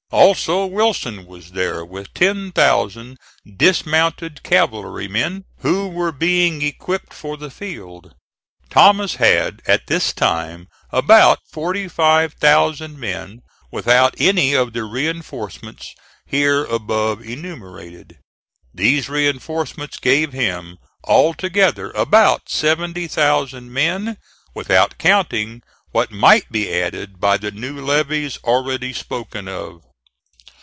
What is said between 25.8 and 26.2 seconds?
what